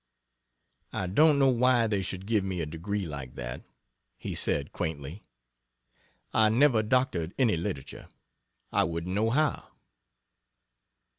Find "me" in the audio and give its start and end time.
2.43-2.59